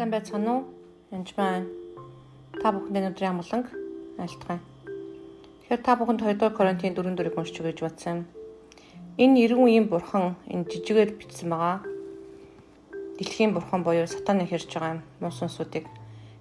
Сайн 0.00 0.16
байцгаана 0.16 0.52
уу? 0.54 0.64
Энд 1.12 1.28
байна. 1.36 1.68
Та 2.56 2.72
бүхэнд 2.72 2.96
өнөөдрийн 2.96 3.36
амгаланг 3.36 3.68
айлтгая. 4.16 4.56
Тэгэхээр 5.60 5.82
та 5.84 5.92
бүхэнд 6.00 6.24
2 6.24 6.40
дугаар 6.40 6.56
Коринтын 6.56 6.96
4 6.96 7.20
дөрөв 7.20 7.36
уншиж 7.36 7.60
өгье 7.60 7.76
гэж 7.76 7.80
бодсон. 7.84 8.24
Энэ 9.20 9.44
эргэн 9.44 9.60
үеийн 9.60 9.86
бурхан 9.92 10.40
энэ 10.48 10.64
жижигээр 10.72 11.20
бичсэн 11.20 11.52
байгаа. 11.52 11.84
Дэлхийн 13.20 13.52
бурхан 13.52 13.84
буюу 13.84 14.08
сатаны 14.08 14.48
хэрж 14.48 14.72
байгаа 14.72 15.04
муусансуудыг 15.20 15.84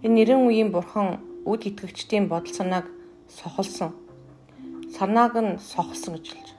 энэ 0.07 0.19
эргэн 0.23 0.47
үеийн 0.47 0.71
бурхан 0.71 1.19
үд 1.43 1.67
итгэгчдийн 1.67 2.31
бодол 2.31 2.55
санааг 2.55 2.87
сохолсон. 3.27 3.91
Санааг 4.95 5.35
нь 5.35 5.59
сохолсон 5.59 6.15
гэж 6.15 6.25
хэлж 6.31 6.49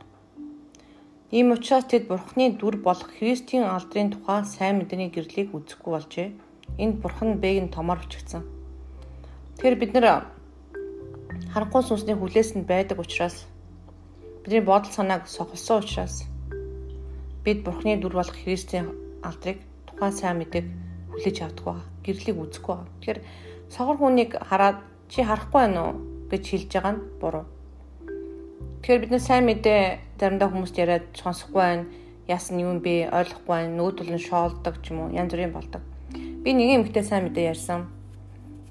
Ийм 1.32 1.57
учраас 1.57 1.88
тэд 1.88 2.12
Бурхны 2.12 2.52
дүр 2.60 2.77
болох 2.77 3.09
Христийн 3.16 3.64
алдрын 3.64 4.12
тухай 4.12 4.45
сайн 4.45 4.84
мэдээний 4.84 5.09
гэрлийг 5.09 5.55
үзэхгүй 5.56 5.92
болжээ. 5.96 6.49
Энд 6.80 6.97
Бурхан 7.05 7.37
бээг 7.43 7.59
нь 7.65 7.75
томор 7.75 8.01
бичигдсэн. 8.01 8.43
Тэгэхээр 9.61 9.77
бид 9.77 9.93
нэр 9.93 10.07
харанхуй 11.52 11.83
сүнсний 11.84 12.16
хүлээс 12.16 12.57
нь 12.57 12.65
байдаг 12.65 12.98
учраас 13.05 13.45
бидний 14.43 14.65
бодол 14.65 14.88
санааг 14.88 15.29
сохолсон 15.29 15.85
учраас 15.85 16.24
бид 17.45 17.65
Бурхны 17.65 18.01
дүр 18.01 18.16
болох 18.16 18.37
Христийн 18.37 18.88
алдрыг 19.23 19.61
тухайн 19.87 20.12
сайн 20.16 20.37
мэдээг 20.41 20.66
хүлээж 21.12 21.37
авдаг 21.45 21.65
ба 21.65 21.77
гэрлийг 22.05 22.37
үзэхгүй 22.41 22.74
ба. 22.77 22.88
Тэгэхээр 23.01 23.21
согор 23.69 23.97
хүнийг 24.01 24.30
хараад 24.41 24.79
чи 25.12 25.21
харахгүй 25.21 25.60
байна 25.60 25.80
уу 25.85 25.93
гэж 26.30 26.45
хэлж 26.49 26.71
байгаа 26.73 26.93
нь 26.97 27.05
буруу. 27.21 27.45
Тэгэхээр 28.80 29.01
бид 29.05 29.12
нар 29.12 29.24
сайн 29.24 29.45
мэдээ 29.45 29.80
заримдаа 30.16 30.49
хүмүүст 30.49 30.77
яриад 30.80 31.07
сонсохгүй 31.12 31.60
байна. 31.60 31.85
Яасан 32.29 32.57
юм 32.62 32.80
бэ? 32.80 33.12
Ойлгохгүй 33.12 33.52
байна. 33.52 33.76
Нүүдэл 33.76 34.15
нь 34.16 34.24
шоолдог 34.24 34.74
ч 34.80 34.95
юм 34.95 35.04
уу. 35.04 35.13
Янз 35.13 35.32
бүрийн 35.35 35.52
болдог. 35.52 35.82
Би 36.41 36.57
нэг 36.57 36.88
эмэгтэй 36.88 37.05
сайн 37.05 37.29
мэдээ 37.29 37.52
ярьсан. 37.52 37.93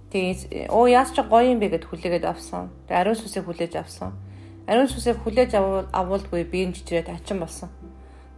Тэгээ 0.09 0.73
оо 0.73 0.89
яас 0.89 1.13
ч 1.13 1.21
гоё 1.21 1.53
юм 1.53 1.61
бэ 1.61 1.77
гэд 1.77 1.85
хүлээгээд 1.85 2.25
авсан. 2.25 2.73
Тэгээ 2.89 2.97
ариун 2.97 3.19
сүсийг 3.21 3.45
хүлээж 3.45 3.77
авсан. 3.77 4.17
Ариун 4.65 4.89
сүсийг 4.89 5.21
хүлээж 5.21 5.53
авуулгүй 5.93 6.49
би 6.49 6.65
энэ 6.65 6.73
чичрээд 6.81 7.13
ачин 7.13 7.37
болсон. 7.37 7.69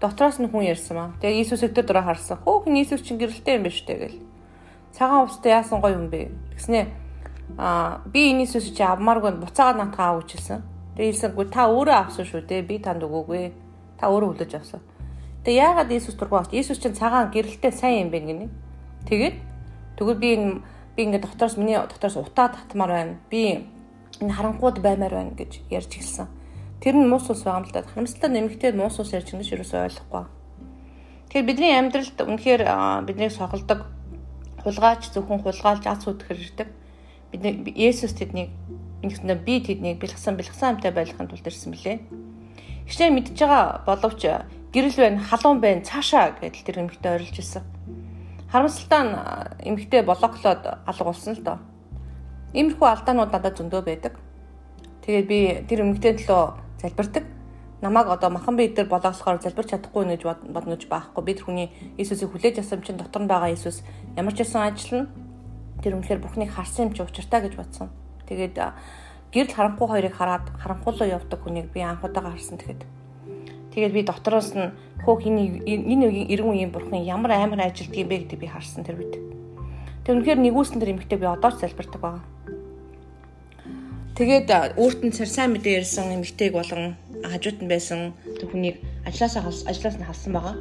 Дотроос 0.04 0.36
нь 0.44 0.52
хүн 0.52 0.68
ярьсан 0.68 0.96
маа. 1.00 1.10
Тэгээ 1.24 1.48
Иесус 1.48 1.64
өдөр 1.64 1.86
дөрөө 1.88 2.04
харсан. 2.04 2.44
Хөөхн 2.44 2.76
Иесус 2.76 3.08
чинь 3.08 3.16
гэрэлтэй 3.24 3.56
юм 3.56 3.72
шүү 3.72 3.86
дээ 3.88 4.00
гэл. 4.04 4.20
Цагаан 4.92 5.24
устай 5.32 5.56
яасан 5.56 5.80
гоё 5.80 5.96
юм 5.96 6.12
бэ? 6.12 6.28
Тэгснэ 6.52 6.92
аа 7.56 8.04
би 8.12 8.36
энэ 8.36 8.44
Иесус 8.44 8.68
чи 8.68 8.84
авмааргүй 8.84 9.32
буцаагаад 9.40 9.80
натгаа 9.80 10.20
авчихсан. 10.20 10.66
Тэгээ 11.00 11.08
хэлсэнгүй 11.08 11.46
та 11.48 11.72
өөрөө 11.72 11.96
авсан 11.96 12.28
шүү 12.28 12.44
дээ. 12.52 12.68
Би 12.68 12.84
танд 12.84 13.06
өгөөгүй. 13.08 13.54
Та 13.96 14.12
өөрөө 14.12 14.36
хүлээж 14.36 14.52
авсан. 14.60 14.84
Тэгээ 15.48 15.62
яагаад 15.62 15.94
Иесус 15.96 16.20
дургу 16.20 16.36
авч? 16.36 16.52
Иесус 16.52 16.84
чинь 16.84 17.00
цагаан 17.00 17.32
гэрэлтэй 17.32 17.72
сайн 17.72 18.10
юм 18.10 18.12
бэ 18.12 18.20
гинэ. 18.26 18.48
Тэгээд 19.08 19.36
тэгвэл 19.98 20.20
би 20.20 20.30
энэ 20.36 20.62
би 20.96 21.00
ингээд 21.06 21.26
доктороос 21.26 21.58
миний 21.58 21.78
доктороос 21.78 22.18
утаа 22.18 22.50
татмаар 22.52 22.92
байна. 22.92 23.16
Би 23.30 23.66
энэ 24.20 24.34
харанхууд 24.34 24.82
баймаар 24.82 25.14
байна 25.14 25.34
гэж 25.38 25.66
ярьж 25.70 25.98
эхэлсэн. 25.98 26.28
Тэр 26.82 26.96
нь 26.98 27.10
муус 27.10 27.30
ус 27.30 27.46
байгаа 27.46 27.62
юм 27.62 27.68
л 27.70 27.74
да. 27.74 27.86
Харамсалтай 27.86 28.30
нэмэгтэй 28.30 28.72
муус 28.74 29.00
ус 29.00 29.14
ярьж 29.14 29.34
ингэж 29.34 29.54
юусоо 29.58 29.86
ойлгохгүй. 29.88 30.26
Тэгэхээр 31.30 31.48
бидний 31.48 31.74
амьдралд 31.78 32.18
үнэхээр 32.20 32.64
биднийг 33.08 33.32
сохолдог 33.32 33.88
хулгайч 34.64 35.10
зөвхөн 35.14 35.42
хулгайлж 35.42 35.86
аз 35.88 36.06
үтгэр 36.06 36.38
ирдэг. 36.38 36.70
Бид 37.32 37.42
Есүс 37.78 38.14
тэднийг 38.14 38.52
Ингэснээр 39.02 39.42
би 39.42 39.58
тэднийг 39.66 39.98
бэлгсэн 39.98 40.38
бэлгсэн 40.38 40.78
амтай 40.78 40.94
байлгахын 40.94 41.26
тулд 41.26 41.42
ирсэн 41.42 41.74
мөлий. 41.74 42.06
Хичээ 42.86 43.10
мэдж 43.10 43.34
байгаа 43.34 43.82
боловч 43.82 44.22
гэрэл 44.70 44.98
байна, 45.02 45.18
халуун 45.26 45.58
байна, 45.58 45.82
цаашаа 45.82 46.38
гэдэл 46.38 46.66
тэр 46.70 46.78
эмэгтэй 46.86 47.10
орилж 47.18 47.34
ирсэн. 47.42 47.66
Харамсалтай 48.52 49.02
нь 49.08 49.16
эмэгтэй 49.64 50.04
блоклоод 50.04 50.64
алга 50.84 51.04
болсон 51.08 51.40
л 51.40 51.44
доо. 51.44 51.58
Иймэрхүү 52.52 52.84
алдаанууд 52.84 53.32
надад 53.32 53.56
зөндөө 53.56 53.82
байдаг. 53.88 54.20
Тэгээд 55.08 55.28
би 55.32 55.40
тэр 55.72 55.88
эмэгтэй 55.88 56.20
төлөө 56.20 56.44
залбирдаг. 56.84 57.24
Намайг 57.80 58.12
одоо 58.12 58.30
махан 58.30 58.60
би 58.60 58.68
дээр 58.68 58.92
болоосохоор 58.92 59.40
залбирч 59.40 59.72
чадахгүй 59.72 60.04
нэж 60.04 60.28
боднож 60.52 60.84
байхгүй. 60.84 61.24
Би 61.24 61.34
тэр 61.34 61.48
хүний 61.48 61.68
Иесусыг 61.96 62.30
хүлээж 62.30 62.60
авсан 62.60 62.84
чинь 62.84 63.00
дотор 63.00 63.24
нь 63.24 63.32
байгаа 63.32 63.56
Иесус 63.56 63.88
ямар 64.20 64.36
ч 64.36 64.44
байсан 64.44 64.68
ажиллана. 64.68 65.08
Тэр 65.82 65.96
үнэхээр 65.96 66.20
Бурхныг 66.20 66.52
харсан 66.52 66.92
юм 66.92 66.94
чи 66.94 67.02
учиртай 67.02 67.42
гэж 67.42 67.56
бодсон. 67.56 67.90
Тэгээд 68.28 68.60
гэрэл 69.32 69.56
харанхуй 69.56 69.88
хоёрыг 69.88 70.14
хараад 70.14 70.46
харанхуулуу 70.60 71.08
явдаг 71.08 71.40
хүнийг 71.40 71.72
би 71.72 71.82
анхудаага 71.82 72.36
харсан 72.36 72.60
тэгэхэд. 72.60 72.84
Тэгээд 73.72 73.94
би 73.96 74.02
дотроос 74.04 74.52
нь 74.56 74.72
хөөх 75.04 75.26
энэ 75.26 75.64
энэ 75.66 76.06
үеийн 76.08 76.28
эргэн 76.32 76.52
үеийн 76.52 76.72
бурхан 76.72 77.02
ямар 77.02 77.32
амар 77.36 77.72
ажилтг 77.72 77.96
юм 77.96 78.08
бэ 78.12 78.28
гэдэг 78.28 78.40
би 78.40 78.48
харсан 78.48 78.84
тэр 78.84 79.00
үед. 79.00 79.16
Тэг 80.04 80.12
үнэхээр 80.16 80.40
нэгүүлсэн 80.44 80.80
тэр 80.80 80.94
эмэгтэй 80.94 81.18
би 81.20 81.28
одоо 81.28 81.52
ч 81.56 81.64
залбирдаг 81.64 82.02
байгаа. 82.02 82.24
Тэгээд 84.20 84.48
өөрт 84.76 85.02
нь 85.08 85.14
сайн 85.16 85.56
мэдээ 85.56 85.80
ярьсан 85.82 86.12
эмэгтэйг 86.12 86.52
болгон 86.54 87.00
хажууд 87.24 87.60
нь 87.64 87.72
байсан 87.72 88.12
тэр 88.38 88.48
хүнийг 88.52 88.78
ажилласаа 89.08 89.48
ажиллаас 89.48 89.98
нь 89.98 90.08
халсан 90.08 90.32
байгаа. 90.36 90.56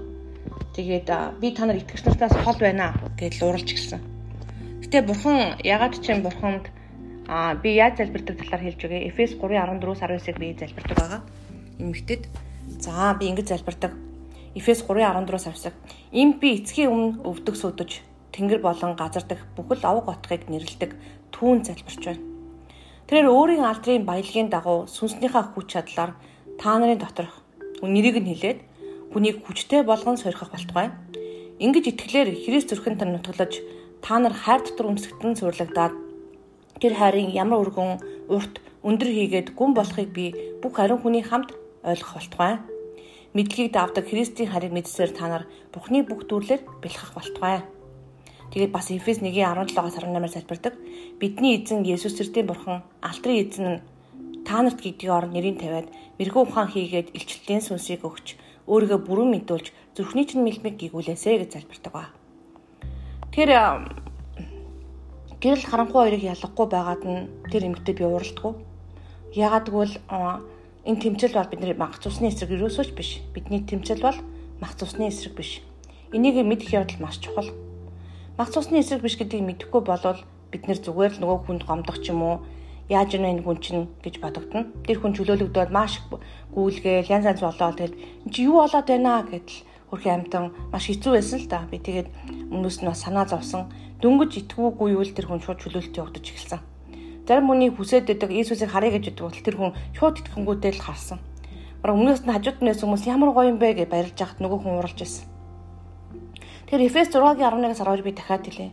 Тэгээд 0.79 1.09
би 1.43 1.49
та 1.51 1.67
нар 1.67 1.83
итгэгч 1.83 2.07
нартаас 2.07 2.35
хол 2.47 2.59
байна 2.63 2.95
гэж 3.19 3.43
лууралж 3.43 3.69
гисэн. 3.69 4.01
Гэтэ 4.87 5.03
бурхан 5.03 5.59
ягаад 5.67 5.99
ч 5.99 6.15
юм 6.15 6.23
бурханд 6.23 6.71
Аа 7.31 7.55
би 7.55 7.79
яаж 7.79 8.03
залбирдаг 8.03 8.43
талаар 8.43 8.63
хэлж 8.67 8.81
өгье. 8.91 9.07
Эфес 9.07 9.39
3:14-с 9.39 10.03
19-ыг 10.03 10.39
би 10.43 10.51
залбирдаг 10.59 10.97
байгаа. 10.99 11.21
Эмэгтэд. 11.79 12.27
За 12.79 13.17
би 13.19 13.27
ингэж 13.27 13.49
залбирдаг. 13.49 13.93
Эфес 14.55 14.83
3:14-с 14.87 15.47
19. 15.47 15.73
Им 16.13 16.39
би 16.39 16.63
эцгийн 16.63 16.91
өмнө 16.91 17.27
өвдөг 17.27 17.57
сүдэж 17.59 17.91
тэнгэр 18.31 18.61
болон 18.63 18.95
газар 18.95 19.25
дэх 19.27 19.43
бүхэл 19.57 19.83
авг 19.83 20.07
отхыг 20.09 20.47
нэрлдэг 20.47 20.95
түүн 21.35 21.65
залбирч 21.67 22.03
байна. 22.07 22.23
Тэрээр 23.11 23.27
өөрийн 23.27 23.67
алдрын 23.67 24.07
баялагын 24.07 24.51
дагуу 24.51 24.87
сүнснийхаа 24.87 25.51
хүч 25.51 25.67
чадлаар 25.75 26.15
та 26.59 26.79
нарын 26.79 26.99
доторх 26.99 27.43
нэрийг 27.83 28.23
нь 28.23 28.31
хэлээд 28.31 28.59
хүнийг 29.11 29.43
хүчтэй 29.43 29.83
болгон 29.83 30.17
сорих 30.17 30.47
болтугай. 30.47 30.95
Ингэж 31.59 31.91
итгэлээр 31.91 32.31
Христ 32.47 32.71
зүрхэн 32.71 32.99
тань 32.99 33.15
нутглаж 33.19 33.59
та 34.03 34.19
нар 34.19 34.33
хайр 34.33 34.63
дотор 34.63 34.95
өмсгдэн 34.95 35.35
суйрлагдаад 35.35 36.11
Тэр 36.81 36.97
хайрын 36.97 37.29
ямар 37.37 37.61
өргөн 37.61 38.01
урт 38.33 38.57
өндөр 38.81 39.09
хийгээд 39.13 39.53
гүн 39.53 39.77
болохыг 39.77 40.09
би 40.17 40.33
бүх 40.65 40.81
ариун 40.81 41.05
хүний 41.05 41.21
хамт 41.21 41.53
ойлгох 41.85 42.15
болтугай. 42.15 42.59
Мэдлэгийг 43.35 43.73
давдаг 43.73 44.09
Христийн 44.11 44.51
харийг 44.51 44.73
мэдсээр 44.75 45.13
та 45.15 45.29
нар 45.29 45.45
Бурхны 45.73 46.03
бүх 46.03 46.27
дүрлээр 46.27 46.63
бэлхэх 46.83 47.15
болтугай. 47.15 47.63
Тэгээд 48.51 48.75
бас 48.75 48.91
Эфес 48.91 49.23
1:17-аас 49.23 49.95
18-аар 50.03 50.29
залбирдаг. 50.29 50.75
Бидний 51.23 51.63
эзэн 51.63 51.87
Есүс 51.87 52.19
Христийн 52.19 52.51
Бурхан 52.51 52.83
алтрын 52.99 53.39
эзэн 53.47 53.67
нь 53.71 53.83
та 54.43 54.63
нарт 54.63 54.83
гэдгийг 54.83 55.11
орон 55.11 55.31
нэрийн 55.31 55.59
тавиад 55.63 55.87
мэрэгүү 56.19 56.43
ухаан 56.43 56.67
хийгээд 56.67 57.15
илчлэлийн 57.15 57.63
сүнсийг 57.63 58.03
өгч 58.03 58.35
өөрийгөө 58.67 59.01
бүрэн 59.07 59.31
мэдүүлж 59.31 59.67
зүрхний 59.95 60.27
чинь 60.27 60.43
мэлмиг 60.43 60.75
гигүүлээсэ 60.75 61.39
гэж 61.39 61.51
залбирдаг 61.55 61.93
ба. 61.95 62.11
Тэр 63.31 63.51
Гэрэл 65.41 65.65
харанхуй 65.65 66.05
хоёрыг 66.05 66.21
ялгахгүй 66.21 66.67
байгаад 66.69 67.03
нь 67.07 67.31
тэр 67.49 67.71
эмэгтэй 67.71 67.95
би 67.97 68.05
уралдаггүй. 68.05 68.53
Ягаад 69.33 69.67
гэвэл 69.73 69.95
энэ 70.85 71.01
тэмцэл 71.01 71.37
бол 71.37 71.51
бидний 71.53 71.75
мах 71.75 72.01
цусны 72.01 72.29
эсрэг 72.29 72.51
юусооч 72.57 72.97
биш. 72.97 73.21
Бидний 73.35 73.61
тэмцэл 73.61 74.01
бол 74.01 74.17
мах 74.61 74.75
цусны 74.77 75.09
эсрэг 75.09 75.35
биш. 75.37 75.61
Энийг 76.13 76.41
мэдэх 76.41 76.73
явдал 76.73 77.01
маш 77.01 77.21
чухал. 77.21 77.53
Мах 78.39 78.51
цусны 78.51 78.81
эсрэг 78.81 79.03
биш 79.03 79.21
гэдгийг 79.21 79.45
мэдэхгүй 79.45 79.83
болвол 79.85 80.25
бид 80.51 80.65
нэр 80.67 80.81
зүгээр 80.81 81.13
л 81.17 81.21
нөгөө 81.21 81.39
хүнд 81.45 81.63
гомдох 81.69 82.01
ч 82.01 82.11
юм 82.11 82.23
уу 82.25 82.37
яаж 82.89 83.15
ийнэ 83.15 83.39
энэ 83.39 83.45
хүн 83.47 83.59
чинь 83.63 83.87
гэж 84.03 84.19
бодогдно. 84.19 84.67
Тэр 84.83 84.99
хүн 84.99 85.15
чөлөөлөгдөд 85.15 85.71
маш 85.71 86.03
гүйлгээл 86.51 87.13
янз 87.13 87.29
янз 87.29 87.41
болоо 87.45 87.71
тэгэл 87.77 87.95
эн 88.27 88.31
чи 88.35 88.49
юу 88.49 88.65
болоод 88.65 88.89
байна 88.89 89.23
гэдэл 89.23 89.63
хөрхийн 89.95 90.27
амтан 90.27 90.51
маш 90.73 90.91
хэцүү 90.91 91.13
байсан 91.15 91.39
л 91.39 91.47
да. 91.47 91.69
Би 91.71 91.79
тэгээд 91.79 92.09
өмнөөс 92.51 92.83
нь 92.83 92.91
бас 92.91 93.05
санаа 93.07 93.31
зовсон 93.31 93.71
дөнгөж 94.03 94.49
итгүүгүй 94.49 94.97
юу 94.97 95.05
л 95.07 95.15
тэр 95.15 95.31
хүн 95.31 95.39
шууд 95.45 95.63
чөлөөлт 95.63 95.95
явагдаж 95.95 96.25
эхэлсэн. 96.25 96.61
Зарим 97.29 97.49
хүний 97.49 97.71
хүсээд 97.71 98.07
байдаг 98.07 98.31
Иесусыг 98.31 98.71
харъя 98.71 98.97
гэж 98.99 99.13
боддог 99.13 99.27
бол 99.31 99.45
тэр 99.45 99.57
хүн 99.57 99.73
шууд 99.97 100.17
итгэнгүүтэй 100.21 100.73
л 100.77 100.85
харсан. 100.85 101.19
Бараг 101.83 101.97
өмнөөс 101.97 102.23
нь 102.25 102.33
хажууд 102.33 102.59
нь 102.61 102.73
хүмүүс 102.73 103.05
ямар 103.09 103.31
гоё 103.33 103.51
юм 103.53 103.59
бэ 103.59 103.77
гэж 103.81 103.89
барилж 103.89 104.19
яхад 104.21 104.41
нөгөө 104.41 104.59
хүн 104.61 104.79
уралж 104.81 104.99
байсан. 105.01 105.25
Тэр 106.69 106.87
Эфес 106.87 107.11
6-гийн 107.11 107.51
11-аас 107.51 107.83
12 107.83 108.05
би 108.05 108.13
дахиад 108.13 108.45
хэлээ. 108.47 108.71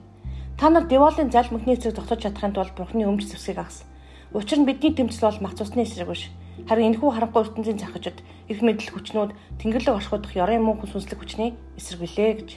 Та 0.58 0.70
нар 0.70 0.86
Деволын 0.86 1.32
зал 1.32 1.48
мөхний 1.52 1.78
эсрэг 1.78 1.96
зогсож 1.96 2.22
чадахын 2.22 2.54
тулд 2.54 2.74
Бурхны 2.74 3.06
өмч 3.06 3.30
зэвсгийг 3.30 3.62
агс. 3.62 3.86
Учир 4.34 4.60
нь 4.60 4.66
бидний 4.66 4.94
тэмцэл 4.94 5.30
бол 5.30 5.42
мах 5.42 5.56
цусны 5.56 5.82
эсрэг 5.86 6.10
биш. 6.10 6.30
Харин 6.66 6.98
энэхүү 6.98 7.10
харанхуй 7.14 7.46
ертөнцийн 7.46 7.78
захижид 7.78 8.22
их 8.50 8.62
мэдл 8.66 8.90
хүчнүүд 8.90 9.32
тэнгэрлэг 9.62 9.98
оршуудах 10.02 10.34
ёрын 10.34 10.66
мөнх 10.66 10.90
сүнслэг 10.90 11.22
хүчний 11.22 11.54
эсрэг 11.78 12.02
билээ 12.02 12.34
гэж. 12.42 12.50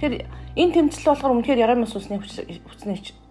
Тэгэхээр 0.00 0.14
энэ 0.56 0.72
тэмцэл 0.72 1.12
болохоор 1.12 1.32
үнэхээр 1.44 1.62
ярам 1.62 1.84
сүнсний 1.84 2.18
хүчний 2.18 2.60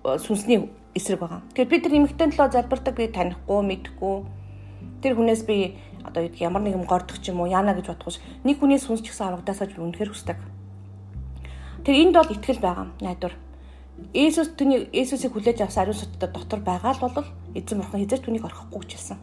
сүнсний 0.06 0.70
эсрэг 0.94 1.20
байгаа. 1.20 1.42
Тэгэхээр 1.54 1.70
бид 1.70 1.84
нар 1.86 1.98
эмэгтэй 1.98 2.28
төлөө 2.32 2.50
залбирдаг 2.54 2.96
би 2.96 3.08
танихгүй, 3.10 3.60
мэдэхгүй. 3.66 4.16
Тэр 5.02 5.14
хүнээс 5.18 5.44
би 5.50 5.76
одоо 6.06 6.24
ямар 6.38 6.62
нэгэн 6.62 6.86
гордох 6.86 7.18
ч 7.20 7.34
юм 7.34 7.42
уу 7.42 7.50
яана 7.50 7.74
гэж 7.74 7.92
бодохш 7.92 8.20
нэг 8.44 8.60
хүний 8.60 8.80
сүнс 8.80 9.02
ч 9.02 9.12
гэсэн 9.12 9.34
аврагдаасаа 9.34 9.68
үнэхээр 9.72 10.12
хүсдэг. 10.12 10.38
Тэр 11.84 11.96
энд 12.00 12.16
бол 12.16 12.32
итгэл 12.32 12.64
байгаа 12.64 12.88
найдвар. 13.02 13.36
Иесус 14.14 14.56
түүний 14.58 14.90
Иесусыг 14.92 15.34
хүлээж 15.34 15.64
авсан 15.64 15.84
ариун 15.86 16.00
сүтдээ 16.00 16.32
дотор 16.32 16.60
байгаа 16.60 16.94
л 16.98 17.04
бол 17.04 17.28
эзэн 17.54 17.80
бурхан 17.80 18.02
хизээч 18.02 18.22
түүнийг 18.26 18.48
орхихгүй 18.48 18.82
гэжэлсэн. 18.84 19.20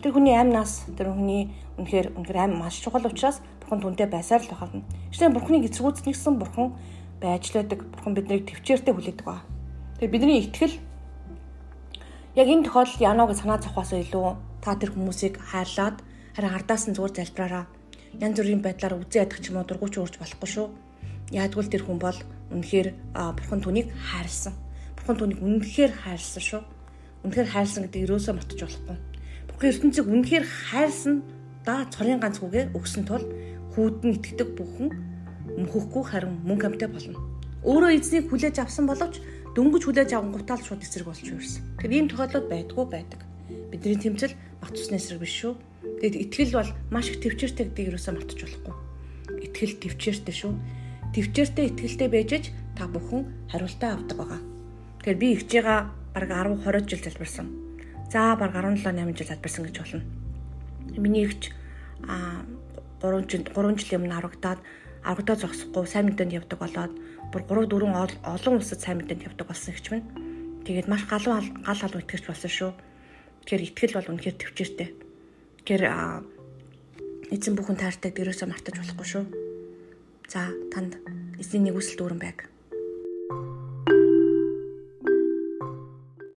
Тэр 0.00 0.12
хүний 0.12 0.36
амьнаас 0.36 0.88
тэр 0.96 1.12
хүний 1.12 1.52
үнэхээр 1.76 2.16
үнэхээр 2.16 2.42
аим 2.48 2.58
маш 2.58 2.80
чухал 2.80 3.04
учраас 3.04 3.42
бурхан 3.60 3.80
түнтэй 3.82 4.08
байсаар 4.08 4.40
л 4.40 4.52
байна. 4.56 4.84
Гэхдээ 5.12 5.34
бурханыг 5.36 5.68
эцрүүцнэгсэн 5.68 6.34
бурхан 6.40 6.74
байж 7.20 7.52
л 7.52 7.56
байдаг. 7.60 7.80
Бурхан 7.92 8.14
биднийг 8.14 8.48
төвчээртэй 8.48 8.94
хүлээдэг 8.94 9.26
ба. 9.26 9.44
Тэгээ 9.94 10.10
бидний 10.10 10.42
итгэл 10.42 10.74
яг 12.34 12.48
энэ 12.50 12.66
тохиолдолд 12.66 12.98
яанаа 12.98 13.30
гэж 13.30 13.38
санаа 13.46 13.62
зовхоосоо 13.62 14.02
илүү 14.02 14.26
та 14.58 14.74
тэр 14.74 14.90
хүмүүсийг 14.90 15.38
хайрлаад 15.38 16.02
харин 16.34 16.50
ардаас 16.50 16.90
нь 16.90 16.98
зүгээр 16.98 17.14
залбираараа 17.14 17.64
янз 18.18 18.36
бүрийн 18.42 18.58
байдлаар 18.58 18.98
үзэн 18.98 19.22
ядах 19.22 19.38
ч 19.38 19.54
юм 19.54 19.62
уу 19.62 19.66
дургуйч 19.70 19.94
уурж 20.02 20.18
болохгүй 20.18 20.50
шүү. 20.50 20.66
Яадгүй 21.30 21.70
тэр 21.70 21.86
хүн 21.86 22.02
бол 22.02 22.18
үнэхээр 22.50 22.88
бурхан 23.14 23.60
түүнийг 23.62 23.88
хайрлсан. 23.94 24.54
Бурхан 24.98 25.14
түүнийг 25.14 25.40
үнэхээр 25.46 25.92
хайрлсан 25.94 26.42
шүү. 26.42 26.62
Үнэхээр 27.22 27.48
хайрлсан 27.54 27.82
гэдэг 27.86 28.02
ерөөсөө 28.02 28.34
мартаж 28.34 28.60
болохгүй. 28.66 28.96
Бурхан 29.46 29.70
ертөнцийг 29.70 30.06
үнэхээр 30.10 30.44
хайрлсан 30.74 31.14
да 31.62 31.86
цорын 31.86 32.18
ганц 32.18 32.42
хүүгээ 32.42 32.74
өгсөн 32.74 33.06
тул 33.06 33.24
хүүд 33.78 33.96
нь 34.02 34.14
итгэдэг 34.18 34.48
бүхэн 34.58 34.90
мөхөхгүй 35.54 36.02
харин 36.02 36.42
мөнгө 36.42 36.66
амтай 36.66 36.90
болно. 36.90 37.22
Өөрөө 37.62 37.90
эзнийг 37.94 38.28
хүлээж 38.28 38.58
авсан 38.58 38.90
боловч 38.90 39.22
дөнгөж 39.54 39.82
хүлээж 39.86 40.10
авангуутаа 40.18 40.58
л 40.58 40.66
шууд 40.66 40.82
эсрэг 40.82 41.06
болж 41.06 41.22
юурсан. 41.22 41.62
Тэр 41.78 41.90
ийм 41.94 42.06
тохиолдол 42.10 42.50
байдгүй 42.50 42.84
байдаг. 42.90 43.20
Бидний 43.70 43.98
тэмцэл 43.98 44.34
бат 44.58 44.74
цусны 44.74 44.98
эсрэг 44.98 45.22
биш 45.22 45.34
шүү. 45.38 45.54
Тэгэд 46.02 46.16
итгэл 46.26 46.58
бол 46.58 46.70
маш 46.90 47.14
их 47.14 47.22
төвчээртэй 47.22 47.70
гэдгийг 47.70 47.94
юусаа 47.94 48.18
мартаж 48.18 48.38
болохгүй. 48.42 48.74
Итгэл 49.46 49.74
төвчээртэй 49.78 50.34
шүү. 50.34 50.52
Төвчээртэй 51.14 51.66
итгэлтэй 51.70 52.08
байжж 52.10 52.50
та 52.74 52.90
бүхэн 52.90 53.22
хариултаа 53.54 53.90
авдаг 53.94 54.18
байгаа. 54.18 54.40
Тэгэхээр 54.98 55.22
би 55.22 55.28
ихжээга 55.38 55.74
бараг 56.10 56.30
10 56.34 56.66
20 56.66 56.90
жил 56.90 57.02
залбирсан. 57.06 57.46
За 58.10 58.34
бараг 58.34 58.58
17 58.58 58.90
8 58.90 59.14
жил 59.14 59.30
залбирсан 59.30 59.62
гэж 59.70 59.76
болно. 59.78 60.02
Миний 60.98 61.30
ихч 61.30 61.54
а 62.10 62.42
3 62.98 63.30
жил 63.30 63.46
3 63.46 63.78
жилийн 63.78 64.02
өмнө 64.02 64.18
аврагдаад 64.18 64.58
аврагдаа 65.04 65.36
зогсохгүй 65.36 65.86
сайн 65.86 66.10
мэдээнд 66.10 66.42
явдаг 66.42 66.58
болоод 66.58 66.92
бүр 67.34 67.66
3 67.66 67.66
4 67.66 68.22
олон 68.22 68.54
улсад 68.54 68.78
сайн 68.78 69.02
мэдээнд 69.02 69.26
явдаг 69.26 69.50
болсон 69.50 69.74
гэж 69.74 69.86
байна. 69.90 70.06
Тэгээд 70.62 70.86
маш 70.86 71.02
галуу 71.10 71.42
гал 71.66 71.80
халуун 71.82 72.06
итгэж 72.06 72.22
болсон 72.30 72.52
шүү. 72.54 72.70
Тэгэхээр 73.42 73.66
итгэл 73.74 73.96
бол 73.98 74.10
үнэхээр 74.14 74.38
төвчээртэй. 74.38 74.88
Тэгэхээр 75.66 75.84
эзэн 77.34 77.54
бүхэн 77.58 77.78
таартай 77.82 78.14
дээрөөсөө 78.14 78.46
мартаж 78.46 78.74
болохгүй 78.78 79.08
шүү. 79.10 79.24
За 80.30 80.54
танд 80.70 81.02
эзний 81.42 81.66
нэг 81.66 81.74
үсэл 81.74 81.98
дүүрэн 81.98 82.22
байг. 82.22 82.53